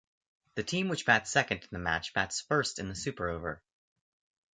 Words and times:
The 0.55 0.63
team 0.63 0.87
which 0.89 1.05
bats 1.05 1.29
second 1.29 1.61
in 1.61 1.67
the 1.71 1.77
match 1.77 2.13
bats 2.15 2.41
first 2.41 2.79
in 2.79 2.89
the 2.89 2.95
Super 2.95 3.29
Over. 3.29 3.61